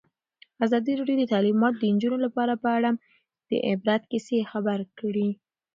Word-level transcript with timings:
ازادي 0.65 0.93
راډیو 0.99 1.17
د 1.19 1.23
تعلیمات 1.33 1.73
د 1.77 1.83
نجونو 1.95 2.17
لپاره 2.25 2.53
په 2.63 2.69
اړه 2.77 2.89
د 3.49 3.51
عبرت 3.69 4.01
کیسې 4.11 4.37
خبر 4.51 4.79
کړي. 4.99 5.29